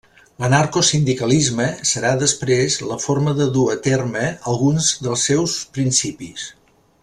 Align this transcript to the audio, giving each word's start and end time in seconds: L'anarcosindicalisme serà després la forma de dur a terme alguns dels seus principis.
L'anarcosindicalisme 0.43 1.67
serà 1.89 2.13
després 2.23 2.79
la 2.93 2.97
forma 3.05 3.35
de 3.41 3.47
dur 3.59 3.67
a 3.75 3.77
terme 3.89 4.25
alguns 4.55 4.91
dels 5.09 5.31
seus 5.31 5.59
principis. 5.79 6.49